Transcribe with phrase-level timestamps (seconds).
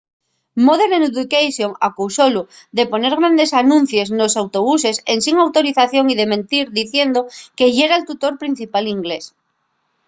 [0.67, 2.41] modern education acusólu
[2.77, 7.19] de poner grandes anuncies nos autobuses ensin autorización y de mentir diciendo
[7.57, 9.25] que yera’l tutor principal d’inglés